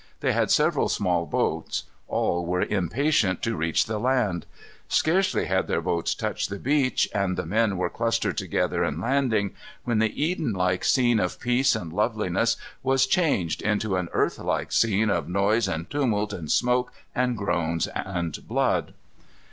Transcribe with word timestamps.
They 0.21 0.31
had 0.31 0.49
several 0.49 0.89
small 0.89 1.27
boats. 1.27 1.83
All 2.07 2.43
were 2.43 2.63
impatient 2.63 3.43
to 3.43 3.55
reach 3.55 3.85
the 3.85 3.99
land. 3.99 4.47
Scarcely 4.87 5.45
had 5.45 5.67
their 5.67 5.79
boats 5.79 6.15
touched 6.15 6.49
the 6.49 6.57
beach, 6.57 7.07
and 7.13 7.37
the 7.37 7.45
men 7.45 7.77
were 7.77 7.91
clustered 7.91 8.35
together 8.35 8.83
in 8.83 8.99
landing, 8.99 9.53
when 9.83 9.99
the 9.99 10.11
Eden 10.19 10.53
like 10.53 10.83
scene 10.85 11.19
of 11.19 11.39
peace 11.39 11.75
and 11.75 11.93
loveliness, 11.93 12.57
was 12.81 13.05
changed 13.05 13.61
into 13.61 13.95
an 13.95 14.09
earth 14.11 14.39
like 14.39 14.71
scene 14.71 15.11
of 15.11 15.29
noise 15.29 15.67
and 15.67 15.87
tumult 15.91 16.33
and 16.33 16.49
smoke 16.51 16.91
and 17.13 17.37
groans 17.37 17.85
and 17.93 18.47
blood. 18.47 18.95